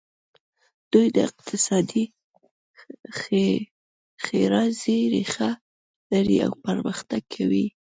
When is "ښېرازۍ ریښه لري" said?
4.23-6.37